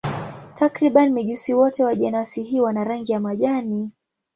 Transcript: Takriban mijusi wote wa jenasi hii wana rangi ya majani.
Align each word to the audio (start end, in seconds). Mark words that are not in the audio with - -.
Takriban 0.53 1.13
mijusi 1.13 1.53
wote 1.53 1.83
wa 1.83 1.95
jenasi 1.95 2.43
hii 2.43 2.59
wana 2.61 2.83
rangi 2.83 3.11
ya 3.11 3.19
majani. 3.19 3.91